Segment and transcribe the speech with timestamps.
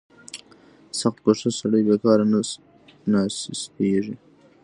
[0.99, 2.39] •سختکوش سړی بېکاره نه
[3.11, 4.15] ناستېږي.